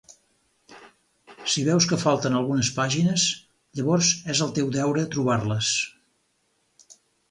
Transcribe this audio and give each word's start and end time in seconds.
Si 1.55 1.65
veus 1.67 1.89
que 1.91 1.99
falten 2.05 2.39
algunes 2.41 2.73
pàgines, 2.79 3.29
llavors 3.81 4.13
és 4.37 4.45
el 4.49 4.53
teu 4.59 4.75
deure 4.81 5.09
trobar-les. 5.17 5.75